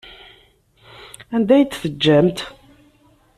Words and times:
Anda 1.35 1.53
ay 1.55 1.65
t-teǧǧamt? 1.65 2.37